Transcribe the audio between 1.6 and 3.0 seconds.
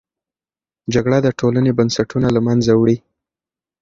بنسټونه له منځه وړي.